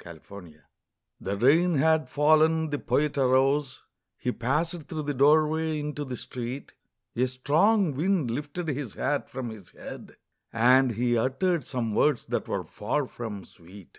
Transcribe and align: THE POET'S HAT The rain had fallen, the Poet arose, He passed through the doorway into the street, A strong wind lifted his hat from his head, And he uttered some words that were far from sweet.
THE 0.00 0.20
POET'S 0.24 0.54
HAT 0.54 0.62
The 1.20 1.36
rain 1.36 1.74
had 1.74 2.08
fallen, 2.08 2.70
the 2.70 2.78
Poet 2.78 3.18
arose, 3.18 3.82
He 4.16 4.30
passed 4.30 4.82
through 4.84 5.02
the 5.02 5.12
doorway 5.12 5.80
into 5.80 6.04
the 6.04 6.16
street, 6.16 6.74
A 7.16 7.26
strong 7.26 7.94
wind 7.96 8.30
lifted 8.30 8.68
his 8.68 8.94
hat 8.94 9.28
from 9.28 9.48
his 9.50 9.72
head, 9.72 10.14
And 10.52 10.92
he 10.92 11.18
uttered 11.18 11.64
some 11.64 11.96
words 11.96 12.26
that 12.26 12.46
were 12.46 12.62
far 12.62 13.08
from 13.08 13.44
sweet. 13.44 13.98